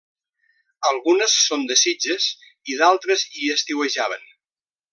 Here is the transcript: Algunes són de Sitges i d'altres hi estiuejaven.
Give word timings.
Algunes 0.91 1.35
són 1.41 1.65
de 1.71 1.77
Sitges 1.81 2.31
i 2.73 2.79
d'altres 2.81 3.27
hi 3.43 3.51
estiuejaven. 3.59 4.27